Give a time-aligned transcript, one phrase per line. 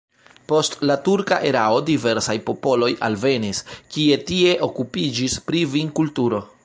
[0.51, 3.61] Post la turka erao diversaj popoloj alvenis,
[3.97, 6.43] kie tie okupiĝis pri vinkulturo.